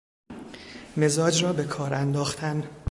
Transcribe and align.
مزاج 0.97 1.43
را 1.43 1.53
بکار 1.53 1.93
انداختن 1.93 2.69